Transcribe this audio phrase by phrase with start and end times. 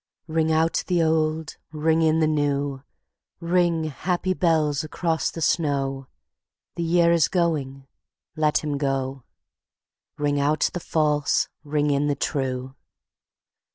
[0.25, 2.81] Ring out the old, ring in the new,
[3.39, 6.07] Ring, happy bells, across the snow:
[6.75, 7.85] The year is going,
[8.35, 9.25] let him go;
[10.17, 12.75] Ring out the false, ring in the true.